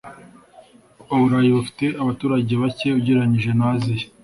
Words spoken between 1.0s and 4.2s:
Uburayi bufite abaturage bake ugereranije na Aziya.